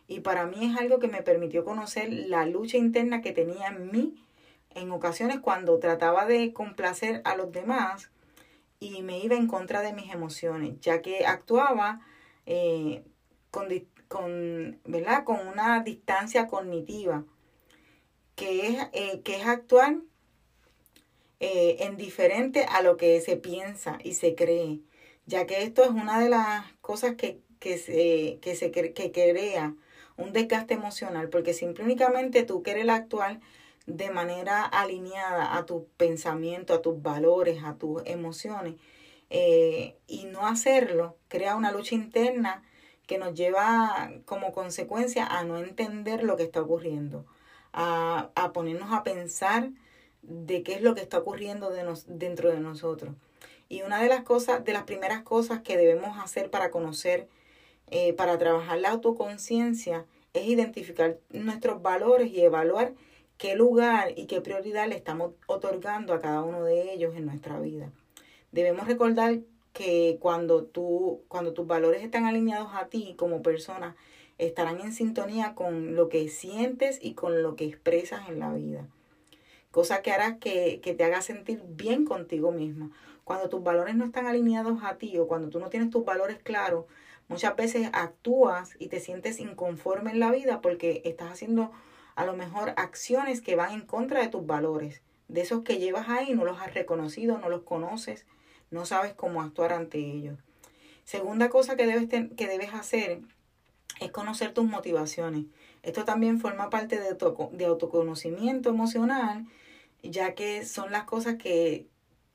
Y 0.08 0.20
para 0.20 0.46
mí 0.46 0.64
es 0.64 0.76
algo 0.76 0.98
que 0.98 1.06
me 1.06 1.22
permitió 1.22 1.64
conocer 1.64 2.10
la 2.10 2.46
lucha 2.46 2.78
interna 2.78 3.20
que 3.20 3.32
tenía 3.32 3.68
en 3.68 3.92
mí 3.92 4.14
en 4.70 4.90
ocasiones 4.90 5.38
cuando 5.40 5.78
trataba 5.78 6.24
de 6.26 6.52
complacer 6.52 7.20
a 7.24 7.36
los 7.36 7.52
demás 7.52 8.10
y 8.80 9.02
me 9.02 9.18
iba 9.18 9.36
en 9.36 9.46
contra 9.46 9.82
de 9.82 9.92
mis 9.92 10.12
emociones, 10.12 10.80
ya 10.80 11.02
que 11.02 11.26
actuaba 11.26 12.00
eh, 12.46 13.04
con, 13.50 13.68
con, 14.08 14.80
¿verdad? 14.84 15.24
con 15.24 15.46
una 15.46 15.82
distancia 15.82 16.46
cognitiva, 16.46 17.24
que 18.34 18.68
es, 18.68 18.88
eh, 18.92 19.20
que 19.22 19.36
es 19.36 19.46
actuar 19.46 19.96
eh, 21.40 21.76
en 21.80 21.96
diferente 21.96 22.64
a 22.64 22.82
lo 22.82 22.96
que 22.96 23.20
se 23.20 23.36
piensa 23.36 23.98
y 24.02 24.14
se 24.14 24.34
cree, 24.34 24.80
ya 25.26 25.46
que 25.46 25.62
esto 25.62 25.82
es 25.82 25.90
una 25.90 26.20
de 26.20 26.30
las 26.30 26.72
cosas 26.80 27.16
que, 27.16 27.40
que, 27.58 27.78
se, 27.78 28.38
que, 28.40 28.54
se, 28.54 28.70
que 28.70 29.12
crea 29.12 29.74
un 30.18 30.32
desgaste 30.32 30.74
emocional, 30.74 31.30
porque 31.30 31.54
simplemente 31.54 32.42
tú 32.42 32.62
quieres 32.62 32.88
actuar 32.88 33.40
de 33.86 34.10
manera 34.10 34.64
alineada 34.64 35.56
a 35.56 35.64
tus 35.64 35.84
pensamientos, 35.96 36.76
a 36.76 36.82
tus 36.82 37.00
valores, 37.00 37.62
a 37.64 37.76
tus 37.76 38.02
emociones, 38.04 38.74
eh, 39.30 39.96
y 40.06 40.24
no 40.26 40.46
hacerlo 40.46 41.16
crea 41.28 41.56
una 41.56 41.72
lucha 41.72 41.94
interna 41.94 42.62
que 43.06 43.18
nos 43.18 43.34
lleva 43.34 44.10
como 44.26 44.52
consecuencia 44.52 45.26
a 45.26 45.44
no 45.44 45.58
entender 45.58 46.22
lo 46.22 46.36
que 46.36 46.42
está 46.42 46.60
ocurriendo, 46.60 47.24
a, 47.72 48.30
a 48.34 48.52
ponernos 48.52 48.92
a 48.92 49.02
pensar 49.02 49.70
de 50.22 50.62
qué 50.62 50.74
es 50.74 50.82
lo 50.82 50.94
que 50.94 51.00
está 51.00 51.18
ocurriendo 51.18 51.70
de 51.70 51.84
nos, 51.84 52.04
dentro 52.06 52.50
de 52.50 52.60
nosotros. 52.60 53.14
Y 53.70 53.82
una 53.82 54.02
de 54.02 54.08
las 54.08 54.22
cosas, 54.22 54.64
de 54.64 54.72
las 54.72 54.84
primeras 54.84 55.22
cosas 55.22 55.60
que 55.60 55.76
debemos 55.76 56.18
hacer 56.18 56.50
para 56.50 56.70
conocer, 56.70 57.28
eh, 57.90 58.12
para 58.12 58.38
trabajar 58.38 58.78
la 58.78 58.90
autoconciencia, 58.90 60.04
es 60.32 60.46
identificar 60.46 61.18
nuestros 61.30 61.82
valores 61.82 62.30
y 62.30 62.40
evaluar 62.40 62.94
qué 63.38 63.54
lugar 63.54 64.12
y 64.16 64.26
qué 64.26 64.40
prioridad 64.40 64.88
le 64.88 64.96
estamos 64.96 65.32
otorgando 65.46 66.12
a 66.12 66.20
cada 66.20 66.42
uno 66.42 66.64
de 66.64 66.92
ellos 66.92 67.16
en 67.16 67.26
nuestra 67.26 67.60
vida. 67.60 67.90
Debemos 68.52 68.86
recordar 68.86 69.38
que 69.72 70.18
cuando, 70.20 70.64
tú, 70.64 71.22
cuando 71.28 71.52
tus 71.52 71.66
valores 71.66 72.02
están 72.02 72.24
alineados 72.24 72.70
a 72.74 72.86
ti 72.88 73.14
como 73.16 73.42
persona, 73.42 73.96
estarán 74.38 74.80
en 74.80 74.92
sintonía 74.92 75.54
con 75.54 75.94
lo 75.94 76.08
que 76.08 76.28
sientes 76.28 76.98
y 77.02 77.14
con 77.14 77.42
lo 77.42 77.56
que 77.56 77.64
expresas 77.64 78.28
en 78.28 78.40
la 78.40 78.52
vida. 78.52 78.88
Cosa 79.70 80.02
que 80.02 80.10
hará 80.10 80.38
que, 80.38 80.80
que 80.80 80.94
te 80.94 81.04
haga 81.04 81.20
sentir 81.20 81.62
bien 81.68 82.04
contigo 82.04 82.50
misma. 82.50 82.90
Cuando 83.24 83.48
tus 83.48 83.62
valores 83.62 83.94
no 83.94 84.04
están 84.04 84.26
alineados 84.26 84.82
a 84.82 84.96
ti 84.96 85.18
o 85.18 85.28
cuando 85.28 85.48
tú 85.48 85.60
no 85.60 85.68
tienes 85.68 85.90
tus 85.90 86.04
valores 86.04 86.38
claros, 86.42 86.86
muchas 87.28 87.54
veces 87.56 87.88
actúas 87.92 88.74
y 88.78 88.88
te 88.88 89.00
sientes 89.00 89.38
inconforme 89.38 90.10
en 90.10 90.20
la 90.20 90.30
vida 90.30 90.60
porque 90.60 91.02
estás 91.04 91.32
haciendo 91.32 91.70
a 92.16 92.24
lo 92.24 92.34
mejor 92.34 92.74
acciones 92.76 93.40
que 93.40 93.54
van 93.54 93.72
en 93.72 93.82
contra 93.82 94.20
de 94.20 94.28
tus 94.28 94.44
valores, 94.44 95.02
de 95.28 95.42
esos 95.42 95.62
que 95.62 95.78
llevas 95.78 96.08
ahí, 96.08 96.34
no 96.34 96.44
los 96.44 96.60
has 96.60 96.74
reconocido, 96.74 97.38
no 97.38 97.48
los 97.48 97.62
conoces, 97.62 98.26
no 98.70 98.86
sabes 98.86 99.12
cómo 99.14 99.40
actuar 99.40 99.72
ante 99.72 99.98
ellos. 99.98 100.38
Segunda 101.04 101.48
cosa 101.48 101.76
que 101.76 101.86
debes, 101.86 102.08
que 102.08 102.46
debes 102.48 102.74
hacer 102.74 103.20
es 104.00 104.10
conocer 104.10 104.52
tus 104.52 104.64
motivaciones. 104.64 105.44
Esto 105.82 106.04
también 106.04 106.40
forma 106.40 106.70
parte 106.70 106.98
de, 106.98 107.16
de 107.52 107.64
autoconocimiento 107.64 108.68
emocional, 108.68 109.46
ya 110.02 110.34
que 110.34 110.64
son 110.66 110.92
las 110.92 111.04
cosas 111.04 111.36
que, 111.36 111.86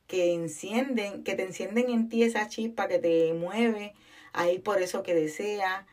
que 0.08 0.34
encienden, 0.34 1.24
que 1.24 1.36
te 1.36 1.44
encienden 1.44 1.90
en 1.90 2.10
ti 2.10 2.24
esa 2.24 2.48
chispa 2.48 2.88
que 2.88 3.00
te 3.00 3.34
mueve 3.34 3.94
a 4.34 4.50
ir 4.50 4.62
por 4.64 4.82
eso 4.82 5.04
que 5.04 5.14
deseas, 5.16 5.86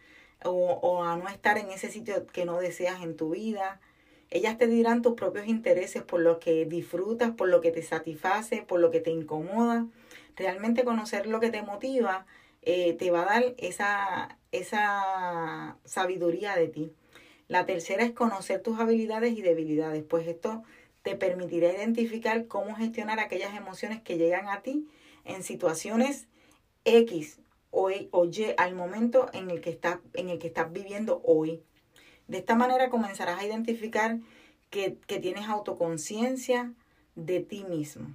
o, 0.45 1.05
a 1.05 1.17
no 1.17 1.29
estar 1.29 1.59
en 1.59 1.71
ese 1.71 1.91
sitio 1.91 2.27
que 2.27 2.45
no 2.45 2.59
deseas 2.59 3.03
en 3.03 3.17
tu 3.17 3.31
vida. 3.31 3.81
Ellas 4.31 4.59
te 4.59 4.67
dirán 4.67 5.03
tus 5.03 5.15
propios 5.15 5.47
intereses 5.47 6.03
por 6.03 6.21
lo 6.21 6.39
que 6.39 6.65
disfrutas, 6.65 7.33
por 7.33 7.49
lo 7.49 7.61
que 7.61 7.73
te 7.73 7.83
satisface, 7.83 8.63
por 8.63 8.81
lo 8.81 8.91
que 8.91 9.01
te 9.01 9.11
incomoda. 9.11 9.87
Realmente 10.37 10.85
conocer 10.85 11.27
lo 11.27 11.41
que 11.41 11.51
te 11.51 11.63
motiva 11.63 12.27
eh, 12.63 12.95
te 12.95 13.11
va 13.11 13.23
a 13.23 13.27
dar 13.27 13.55
esa, 13.59 14.39
esa 14.53 15.77
sabiduría 15.85 16.57
de 16.57 16.69
ti. 16.69 16.93
La 17.49 17.67
tercera 17.67 18.05
es 18.05 18.13
conocer 18.13 18.63
tus 18.63 18.79
habilidades 18.79 19.37
y 19.37 19.43
debilidades, 19.43 20.05
pues 20.05 20.29
esto 20.29 20.63
te 21.03 21.17
permitirá 21.17 21.73
identificar 21.73 22.47
cómo 22.47 22.77
gestionar 22.77 23.19
aquellas 23.19 23.57
emociones 23.57 24.01
que 24.03 24.19
llegan 24.19 24.49
a 24.49 24.61
ti 24.61 24.87
en 25.25 25.43
situaciones 25.43 26.29
X 26.85 27.40
o, 27.71 27.91
Y 27.91 28.55
al 28.57 28.75
momento 28.75 29.29
en 29.33 29.51
el, 29.51 29.61
que 29.61 29.71
estás, 29.71 29.99
en 30.15 30.29
el 30.29 30.39
que 30.39 30.49
estás 30.49 30.73
viviendo 30.73 31.23
hoy. 31.25 31.63
De 32.29 32.39
esta 32.39 32.55
manera 32.55 32.91
comenzarás 32.91 33.41
a 33.41 33.47
identificar 33.47 34.19
que, 34.71 34.99
que 35.07 35.19
tienes 35.19 35.49
autoconciencia 35.49 36.73
de 37.15 37.41
ti 37.41 37.65
mismo. 37.65 38.15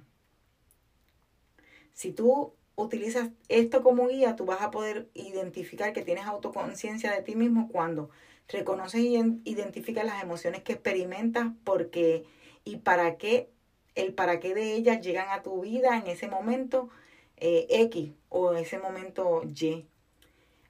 Si 1.92 2.12
tú 2.12 2.52
utilizas 2.76 3.30
esto 3.48 3.82
como 3.82 4.08
guía, 4.08 4.36
tú 4.36 4.44
vas 4.44 4.60
a 4.60 4.70
poder 4.70 5.08
identificar 5.14 5.92
que 5.92 6.02
tienes 6.02 6.26
autoconciencia 6.26 7.10
de 7.10 7.22
ti 7.22 7.34
mismo 7.34 7.68
cuando 7.68 8.10
reconoces 8.48 9.00
y 9.00 9.16
identificas 9.44 10.04
las 10.04 10.22
emociones 10.22 10.62
que 10.62 10.74
experimentas, 10.74 11.48
porque 11.64 12.24
y 12.64 12.76
para 12.76 13.16
qué, 13.16 13.50
el 13.94 14.12
para 14.12 14.40
qué 14.40 14.54
de 14.54 14.74
ellas 14.74 15.00
llegan 15.00 15.28
a 15.30 15.42
tu 15.42 15.62
vida 15.62 15.96
en 15.96 16.06
ese 16.06 16.28
momento 16.28 16.90
eh, 17.36 17.66
X 17.68 18.12
o 18.28 18.54
ese 18.54 18.78
momento 18.78 19.42
Y. 19.44 19.86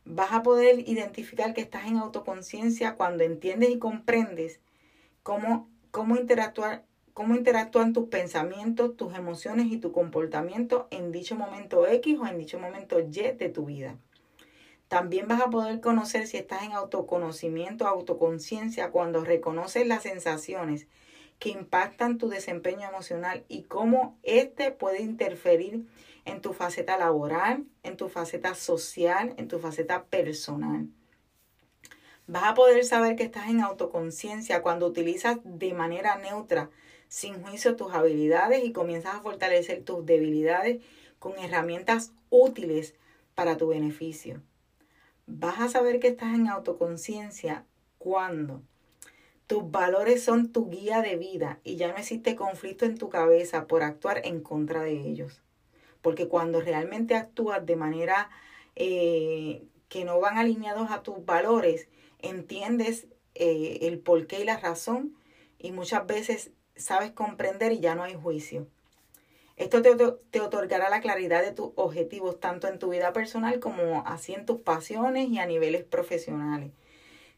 Vas 0.04 0.32
a 0.32 0.42
poder 0.42 0.88
identificar 0.88 1.52
que 1.54 1.60
estás 1.60 1.86
en 1.86 1.96
autoconciencia 1.96 2.94
cuando 2.94 3.24
entiendes 3.24 3.70
y 3.70 3.78
comprendes 3.78 4.60
cómo, 5.22 5.68
cómo, 5.90 6.16
interactuar, 6.16 6.84
cómo 7.12 7.34
interactúan 7.34 7.92
tus 7.92 8.08
pensamientos, 8.08 8.96
tus 8.96 9.16
emociones 9.16 9.66
y 9.66 9.78
tu 9.78 9.92
comportamiento 9.92 10.86
en 10.90 11.10
dicho 11.10 11.34
momento 11.34 11.86
X 11.86 12.18
o 12.20 12.26
en 12.26 12.38
dicho 12.38 12.58
momento 12.58 13.00
Y 13.00 13.32
de 13.32 13.48
tu 13.48 13.66
vida. 13.66 13.98
También 14.88 15.26
vas 15.26 15.40
a 15.40 15.50
poder 15.50 15.80
conocer 15.80 16.28
si 16.28 16.36
estás 16.36 16.62
en 16.62 16.72
autoconocimiento, 16.72 17.88
autoconciencia, 17.88 18.92
cuando 18.92 19.24
reconoces 19.24 19.86
las 19.86 20.04
sensaciones 20.04 20.86
que 21.40 21.48
impactan 21.50 22.18
tu 22.18 22.28
desempeño 22.28 22.88
emocional 22.88 23.44
y 23.48 23.62
cómo 23.64 24.16
éste 24.22 24.70
puede 24.70 25.02
interferir 25.02 25.84
en 26.26 26.42
tu 26.42 26.52
faceta 26.52 26.98
laboral, 26.98 27.64
en 27.82 27.96
tu 27.96 28.08
faceta 28.08 28.54
social, 28.54 29.32
en 29.38 29.48
tu 29.48 29.58
faceta 29.58 30.04
personal. 30.04 30.88
Vas 32.26 32.44
a 32.44 32.54
poder 32.54 32.84
saber 32.84 33.16
que 33.16 33.22
estás 33.22 33.48
en 33.48 33.60
autoconciencia 33.60 34.60
cuando 34.60 34.86
utilizas 34.86 35.38
de 35.44 35.72
manera 35.72 36.16
neutra, 36.18 36.68
sin 37.08 37.40
juicio, 37.42 37.76
tus 37.76 37.94
habilidades 37.94 38.64
y 38.64 38.72
comienzas 38.72 39.14
a 39.14 39.20
fortalecer 39.20 39.84
tus 39.84 40.04
debilidades 40.04 40.82
con 41.20 41.38
herramientas 41.38 42.12
útiles 42.28 42.94
para 43.36 43.56
tu 43.56 43.68
beneficio. 43.68 44.42
Vas 45.26 45.60
a 45.60 45.68
saber 45.68 46.00
que 46.00 46.08
estás 46.08 46.34
en 46.34 46.48
autoconciencia 46.48 47.64
cuando 47.98 48.62
tus 49.46 49.70
valores 49.70 50.24
son 50.24 50.50
tu 50.50 50.68
guía 50.68 51.02
de 51.02 51.16
vida 51.16 51.60
y 51.62 51.76
ya 51.76 51.88
no 51.88 51.98
existe 51.98 52.34
conflicto 52.34 52.84
en 52.84 52.98
tu 52.98 53.08
cabeza 53.08 53.68
por 53.68 53.84
actuar 53.84 54.22
en 54.24 54.40
contra 54.40 54.82
de 54.82 54.92
ellos. 54.92 55.42
Porque 56.06 56.28
cuando 56.28 56.60
realmente 56.60 57.16
actúas 57.16 57.66
de 57.66 57.74
manera 57.74 58.30
eh, 58.76 59.64
que 59.88 60.04
no 60.04 60.20
van 60.20 60.38
alineados 60.38 60.92
a 60.92 61.02
tus 61.02 61.26
valores, 61.26 61.88
entiendes 62.20 63.08
eh, 63.34 63.78
el 63.80 63.98
porqué 63.98 64.38
y 64.38 64.44
la 64.44 64.56
razón 64.56 65.16
y 65.58 65.72
muchas 65.72 66.06
veces 66.06 66.52
sabes 66.76 67.10
comprender 67.10 67.72
y 67.72 67.80
ya 67.80 67.96
no 67.96 68.04
hay 68.04 68.14
juicio. 68.14 68.68
Esto 69.56 69.82
te, 69.82 70.38
otorgará 70.38 70.90
la 70.90 71.00
claridad 71.00 71.42
de 71.42 71.50
tus 71.50 71.72
objetivos, 71.74 72.38
tanto 72.38 72.68
en 72.68 72.78
tu 72.78 72.90
vida 72.90 73.12
personal 73.12 73.58
como 73.58 74.06
así 74.06 74.32
en 74.32 74.46
tus 74.46 74.60
pasiones 74.60 75.28
y 75.28 75.40
a 75.40 75.46
niveles 75.46 75.82
profesionales. 75.82 76.70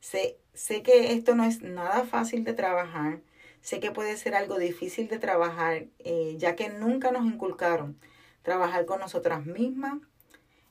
Sé, 0.00 0.36
sé 0.52 0.82
que 0.82 1.14
esto 1.14 1.34
no 1.34 1.44
es 1.44 1.62
nada 1.62 2.04
fácil 2.04 2.44
de 2.44 2.52
trabajar, 2.52 3.20
sé 3.62 3.80
que 3.80 3.92
puede 3.92 4.18
ser 4.18 4.34
algo 4.34 4.58
difícil 4.58 5.08
de 5.08 5.18
trabajar, 5.18 5.86
eh, 6.00 6.34
ya 6.36 6.54
que 6.54 6.68
nunca 6.68 7.10
nos 7.12 7.24
inculcaron 7.24 7.96
trabajar 8.48 8.86
con 8.86 8.98
nosotras 8.98 9.44
mismas. 9.44 9.98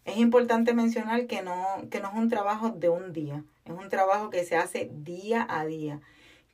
Es 0.03 0.17
importante 0.17 0.74
mencionar 0.74 1.27
que 1.27 1.43
no, 1.43 1.63
que 1.91 2.00
no 2.00 2.07
es 2.10 2.15
un 2.15 2.27
trabajo 2.27 2.72
de 2.72 2.89
un 2.89 3.13
día, 3.13 3.43
es 3.65 3.72
un 3.72 3.89
trabajo 3.89 4.31
que 4.31 4.43
se 4.46 4.55
hace 4.55 4.89
día 4.91 5.46
a 5.48 5.63
día, 5.67 6.01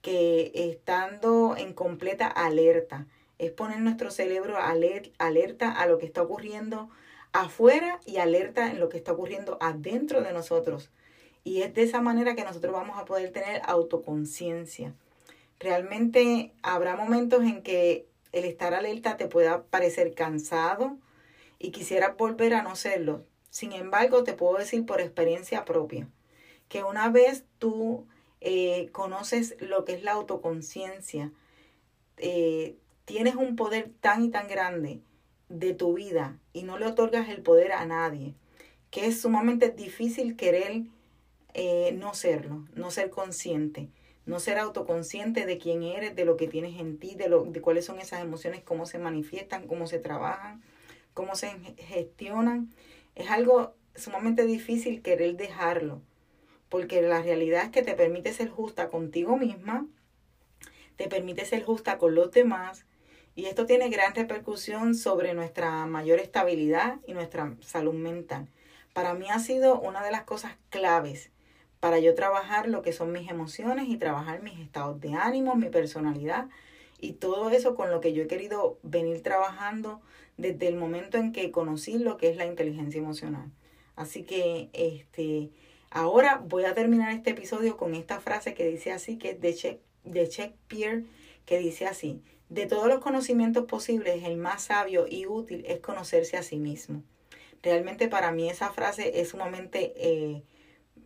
que 0.02 0.52
estando 0.54 1.56
en 1.56 1.72
completa 1.72 2.28
alerta, 2.28 3.08
es 3.40 3.52
poner 3.52 3.80
nuestro 3.80 4.12
cerebro 4.12 4.58
alerta 4.58 5.72
a 5.72 5.86
lo 5.86 5.98
que 5.98 6.06
está 6.06 6.22
ocurriendo 6.22 6.90
afuera 7.32 8.02
y 8.06 8.18
alerta 8.18 8.70
en 8.70 8.82
lo 8.82 8.90
que 8.90 8.98
está 8.98 9.14
ocurriendo 9.14 9.58
adentro 9.62 10.24
de 10.24 10.34
nosotros. 10.34 10.92
Y 11.46 11.62
es 11.62 11.74
de 11.74 11.84
esa 11.84 12.02
manera 12.02 12.36
que 12.36 12.44
nosotros 12.44 12.74
vamos 12.74 12.98
a 13.00 13.06
poder 13.06 13.32
tener 13.32 13.62
autoconciencia. 13.66 14.94
Realmente 15.58 16.52
habrá 16.64 16.98
momentos 16.98 17.44
en 17.44 17.64
que 17.64 18.08
el 18.34 18.44
estar 18.44 18.74
alerta 18.74 19.16
te 19.16 19.28
pueda 19.28 19.64
parecer 19.64 20.14
cansado 20.16 20.98
y 21.64 21.72
quisieras 21.72 22.18
volver 22.18 22.54
a 22.54 22.62
no 22.62 22.76
serlo. 22.76 23.26
Sin 23.50 23.72
embargo, 23.72 24.26
te 24.26 24.34
puedo 24.34 24.58
decir 24.58 24.86
por 24.86 25.00
experiencia 25.00 25.64
propia 25.64 26.10
que 26.68 26.84
una 26.84 27.10
vez 27.10 27.46
tú 27.58 28.06
eh, 28.42 28.90
conoces 28.92 29.56
lo 29.62 29.86
que 29.86 29.94
es 29.94 30.04
la 30.04 30.12
autoconciencia, 30.12 31.32
eh, 32.18 32.76
tienes 33.06 33.36
un 33.36 33.56
poder 33.56 33.92
tan 34.02 34.26
y 34.26 34.30
tan 34.30 34.50
grande 34.50 35.00
de 35.48 35.74
tu 35.74 35.94
vida 35.94 36.38
y 36.52 36.64
no 36.64 36.78
le 36.78 36.86
otorgas 36.86 37.30
el 37.30 37.42
poder 37.42 37.72
a 37.72 37.86
nadie, 37.86 38.34
que 38.92 39.06
es 39.06 39.22
sumamente 39.22 39.70
difícil 39.70 40.36
querer 40.36 40.84
eh, 41.54 41.96
no 41.98 42.14
serlo, 42.14 42.66
no 42.76 42.92
ser 42.92 43.10
consciente, 43.10 43.88
no 44.26 44.42
ser 44.42 44.58
autoconsciente 44.58 45.46
de 45.46 45.58
quién 45.60 45.84
eres, 45.84 46.14
de 46.14 46.26
lo 46.26 46.36
que 46.36 46.50
tienes 46.50 46.78
en 46.78 46.98
ti, 47.00 47.16
de, 47.16 47.30
lo, 47.30 47.46
de 47.46 47.62
cuáles 47.62 47.86
son 47.86 48.00
esas 48.00 48.22
emociones, 48.22 48.64
cómo 48.64 48.86
se 48.86 49.00
manifiestan, 49.00 49.66
cómo 49.66 49.88
se 49.88 50.00
trabajan, 50.00 50.62
cómo 51.14 51.36
se 51.36 51.50
gestionan. 51.78 52.74
Es 53.16 53.30
algo 53.30 53.76
sumamente 53.96 54.46
difícil 54.46 55.02
querer 55.02 55.36
dejarlo, 55.38 56.02
porque 56.70 57.02
la 57.02 57.22
realidad 57.22 57.66
es 57.66 57.70
que 57.70 57.84
te 57.84 57.94
permite 57.94 58.34
ser 58.34 58.50
justa 58.50 58.90
contigo 58.90 59.38
misma, 59.38 59.86
te 60.96 61.08
permite 61.08 61.46
ser 61.46 61.64
justa 61.64 61.98
con 61.98 62.16
los 62.16 62.32
demás, 62.32 62.86
y 63.36 63.46
esto 63.46 63.66
tiene 63.66 63.90
gran 63.90 64.14
repercusión 64.14 64.96
sobre 64.96 65.34
nuestra 65.34 65.86
mayor 65.86 66.20
estabilidad 66.20 67.00
y 67.08 67.14
nuestra 67.14 67.56
salud 67.62 67.94
mental. 67.94 68.48
Para 68.94 69.16
mí 69.16 69.28
ha 69.30 69.40
sido 69.40 69.80
una 69.80 70.04
de 70.04 70.12
las 70.12 70.24
cosas 70.24 70.54
claves 70.70 71.32
para 71.80 72.00
yo 72.00 72.16
trabajar 72.16 72.70
lo 72.70 72.82
que 72.82 72.94
son 72.94 73.12
mis 73.12 73.30
emociones 73.30 73.90
y 73.90 73.98
trabajar 73.98 74.42
mis 74.42 74.60
estados 74.60 75.02
de 75.02 75.16
ánimo, 75.16 75.56
mi 75.56 75.70
personalidad 75.70 76.48
y 77.00 77.12
todo 77.12 77.50
eso 77.50 77.76
con 77.76 77.92
lo 77.92 78.00
que 78.00 78.14
yo 78.14 78.24
he 78.24 78.28
querido 78.28 78.78
venir 78.84 79.22
trabajando 79.22 80.00
desde 80.38 80.68
el 80.68 80.76
momento 80.76 81.18
en 81.18 81.32
que 81.32 81.52
conocí 81.52 81.98
lo 81.98 82.18
que 82.18 82.30
es 82.30 82.38
la 82.38 82.46
inteligencia 82.46 83.00
emocional. 83.00 83.52
Así 83.96 84.24
que 84.24 84.70
este 84.74 85.52
ahora 85.94 86.42
voy 86.44 86.66
a 86.66 86.74
terminar 86.74 87.12
este 87.12 87.32
episodio 87.32 87.78
con 87.78 87.94
esta 87.94 88.20
frase 88.20 88.54
que 88.54 88.68
dice 88.68 88.92
así, 88.92 89.18
que 89.18 89.32
es 89.32 89.42
de, 89.42 89.80
de 90.04 90.26
Shakespeare, 90.26 91.04
que 91.46 91.60
dice 91.60 91.86
así, 91.86 92.22
de 92.50 92.66
todos 92.66 92.88
los 92.88 93.00
conocimientos 93.00 93.66
posibles, 93.66 94.24
el 94.24 94.38
más 94.38 94.64
sabio 94.64 95.06
y 95.10 95.28
útil 95.28 95.64
es 95.68 95.80
conocerse 95.80 96.38
a 96.38 96.44
sí 96.44 96.58
mismo. 96.58 97.04
Realmente 97.62 98.08
para 98.08 98.32
mí 98.32 98.50
esa 98.50 98.72
frase 98.72 99.22
es 99.22 99.30
sumamente 99.30 99.94
eh, 99.96 100.44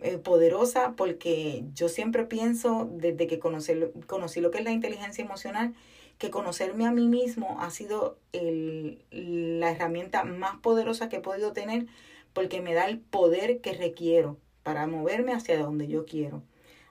eh, 0.02 0.18
poderosa 0.18 0.94
porque 0.96 1.63
yo 1.74 1.90
siempre 1.90 2.24
pienso, 2.26 2.90
desde 2.92 3.28
que 3.28 3.40
conocí, 3.40 3.74
conocí 4.08 4.42
lo 4.42 4.52
que 4.52 4.60
es 4.60 4.63
la 4.63 4.72
inteligencia 4.72 5.24
emocional, 5.24 5.76
que 6.17 6.32
conocerme 6.32 6.86
a 6.86 6.91
mí 6.91 7.08
mismo 7.08 7.58
ha 7.62 7.69
sido 7.69 8.17
la 8.32 9.71
herramienta 9.71 10.23
más 10.23 10.58
poderosa 10.60 11.10
que 11.10 11.17
he 11.17 11.21
podido 11.21 11.53
tener 11.53 11.86
porque 12.34 12.62
me 12.62 12.73
da 12.73 12.88
el 12.88 12.99
poder 12.99 13.62
que 13.62 13.73
requiero 13.73 14.38
para 14.63 14.88
moverme 14.88 15.34
hacia 15.34 15.60
donde 15.60 15.88
yo 15.88 16.06
quiero. 16.06 16.43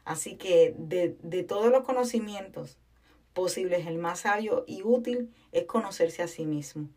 Así 0.04 0.36
que 0.36 0.74
de, 0.78 1.16
de 1.22 1.42
todos 1.42 1.70
los 1.70 1.84
conocimientos 1.84 2.78
posibles, 3.32 3.86
el 3.86 3.98
más 3.98 4.20
sabio 4.20 4.64
y 4.66 4.82
útil 4.82 5.30
es 5.52 5.64
conocerse 5.64 6.22
a 6.22 6.28
sí 6.28 6.46
mismo. 6.46 6.88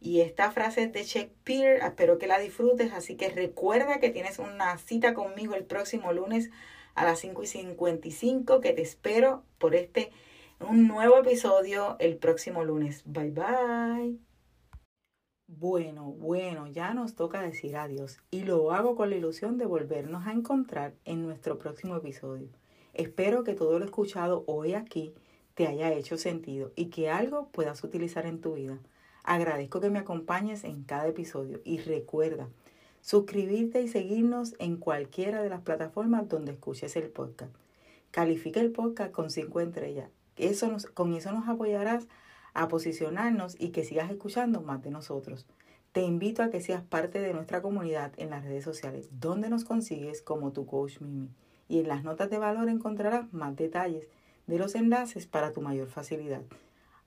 Y 0.00 0.20
esta 0.20 0.50
frase 0.50 0.82
es 0.82 0.92
de 0.92 1.04
Shakespeare, 1.04 1.80
espero 1.84 2.18
que 2.18 2.26
la 2.26 2.40
disfrutes, 2.40 2.92
así 2.92 3.16
que 3.16 3.28
recuerda 3.28 4.00
que 4.00 4.10
tienes 4.10 4.40
una 4.40 4.76
cita 4.78 5.14
conmigo 5.14 5.54
el 5.54 5.64
próximo 5.64 6.12
lunes 6.12 6.50
a 6.96 7.04
las 7.04 7.20
5 7.20 7.44
y 7.44 7.46
55, 7.46 8.60
que 8.60 8.72
te 8.72 8.82
espero 8.82 9.44
por 9.58 9.76
este, 9.76 10.10
un 10.68 10.86
nuevo 10.86 11.18
episodio 11.18 11.96
el 11.98 12.16
próximo 12.16 12.64
lunes. 12.64 13.02
Bye 13.04 13.30
bye. 13.30 14.18
Bueno, 15.46 16.04
bueno, 16.04 16.66
ya 16.66 16.94
nos 16.94 17.14
toca 17.14 17.42
decir 17.42 17.76
adiós 17.76 18.20
y 18.30 18.44
lo 18.44 18.72
hago 18.72 18.96
con 18.96 19.10
la 19.10 19.16
ilusión 19.16 19.58
de 19.58 19.66
volvernos 19.66 20.26
a 20.26 20.32
encontrar 20.32 20.94
en 21.04 21.22
nuestro 21.22 21.58
próximo 21.58 21.96
episodio. 21.96 22.48
Espero 22.94 23.44
que 23.44 23.54
todo 23.54 23.78
lo 23.78 23.84
escuchado 23.84 24.44
hoy 24.46 24.74
aquí 24.74 25.14
te 25.54 25.66
haya 25.66 25.92
hecho 25.92 26.16
sentido 26.16 26.72
y 26.74 26.86
que 26.86 27.10
algo 27.10 27.48
puedas 27.48 27.84
utilizar 27.84 28.26
en 28.26 28.40
tu 28.40 28.54
vida. 28.54 28.78
Agradezco 29.24 29.80
que 29.80 29.90
me 29.90 29.98
acompañes 29.98 30.64
en 30.64 30.84
cada 30.84 31.08
episodio 31.08 31.60
y 31.64 31.78
recuerda 31.78 32.48
suscribirte 33.00 33.82
y 33.82 33.88
seguirnos 33.88 34.54
en 34.58 34.76
cualquiera 34.76 35.42
de 35.42 35.50
las 35.50 35.62
plataformas 35.62 36.28
donde 36.28 36.52
escuches 36.52 36.96
el 36.96 37.10
podcast. 37.10 37.54
Califica 38.10 38.60
el 38.60 38.72
podcast 38.72 39.12
con 39.12 39.30
5 39.30 39.60
estrellas. 39.60 40.10
Eso 40.36 40.68
nos, 40.68 40.86
con 40.86 41.12
eso 41.14 41.32
nos 41.32 41.48
apoyarás 41.48 42.08
a 42.54 42.68
posicionarnos 42.68 43.56
y 43.58 43.70
que 43.70 43.84
sigas 43.84 44.10
escuchando 44.10 44.60
más 44.60 44.82
de 44.82 44.90
nosotros. 44.90 45.46
Te 45.92 46.02
invito 46.02 46.42
a 46.42 46.50
que 46.50 46.60
seas 46.60 46.82
parte 46.82 47.20
de 47.20 47.34
nuestra 47.34 47.60
comunidad 47.60 48.12
en 48.16 48.30
las 48.30 48.44
redes 48.44 48.64
sociales, 48.64 49.08
donde 49.12 49.50
nos 49.50 49.64
consigues 49.64 50.22
como 50.22 50.52
tu 50.52 50.66
coach 50.66 51.00
Mimi. 51.00 51.28
Y 51.68 51.80
en 51.80 51.88
las 51.88 52.02
notas 52.02 52.30
de 52.30 52.38
valor 52.38 52.68
encontrarás 52.68 53.32
más 53.32 53.56
detalles 53.56 54.08
de 54.46 54.58
los 54.58 54.74
enlaces 54.74 55.26
para 55.26 55.52
tu 55.52 55.60
mayor 55.60 55.88
facilidad. 55.88 56.42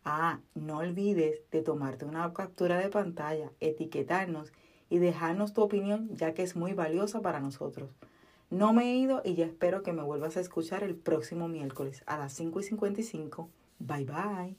Ah, 0.04 0.40
no 0.54 0.78
olvides 0.78 1.42
de 1.52 1.64
tomarte 1.64 2.06
una 2.06 2.32
captura 2.32 2.78
de 2.78 2.90
pantalla, 2.90 3.52
etiquetarnos 3.60 4.54
y 4.88 5.00
dejarnos 5.00 5.54
tu 5.54 5.62
opinión 5.62 6.10
ya 6.16 6.36
que 6.36 6.44
es 6.44 6.56
muy 6.56 6.74
valiosa 6.74 7.22
para 7.22 7.40
nosotros. 7.40 7.90
No 8.56 8.72
me 8.72 8.86
he 8.86 8.96
ido 8.96 9.22
y 9.26 9.36
ya 9.36 9.46
espero 9.46 9.84
que 9.84 9.92
me 9.92 10.02
vuelvas 10.02 10.38
a 10.38 10.40
escuchar 10.40 10.82
el 10.82 10.96
próximo 10.96 11.50
miércoles 11.50 12.04
a 12.06 12.18
las 12.18 12.32
5 12.32 12.62
y 12.62 12.64
55. 12.64 13.50
Bye 13.80 14.06
bye. 14.06 14.56